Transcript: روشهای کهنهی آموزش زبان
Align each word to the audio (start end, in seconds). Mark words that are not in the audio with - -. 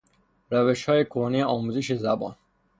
روشهای 0.51 1.05
کهنهی 1.05 1.41
آموزش 1.41 1.93
زبان 1.93 2.35